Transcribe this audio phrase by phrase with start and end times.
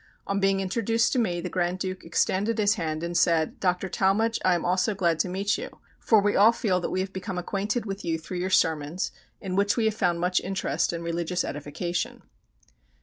[0.25, 3.87] On being introduced to me the Grand Duke extended his hand and said, "Dr.
[3.87, 7.13] Talmage, I am also glad to meet you, for we all feel that we have
[7.13, 9.11] become acquainted with you through your sermons,
[9.41, 12.23] in which we have found much interest and religious edification."